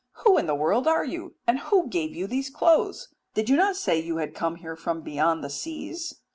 [0.25, 1.35] Who in the world are you?
[1.45, 3.09] And who gave you those clothes?
[3.35, 6.15] Did you not say you had come here from beyond the seas?"